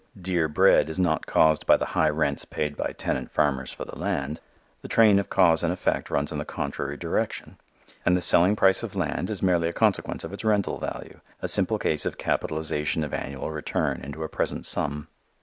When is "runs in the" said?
6.09-6.43